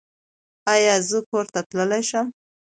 [0.73, 2.27] ایا زه کور ته تللی شم؟